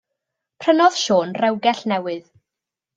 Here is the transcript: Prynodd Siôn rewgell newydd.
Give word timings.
Prynodd 0.63 0.97
Siôn 1.03 1.37
rewgell 1.43 1.85
newydd. 1.95 2.29